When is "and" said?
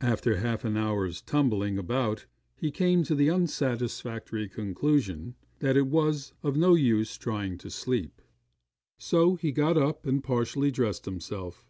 10.06-10.22